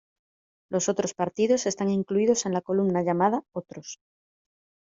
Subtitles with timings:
[0.71, 3.99] Los otros partidos están incluidos en la columna llamada "Otros".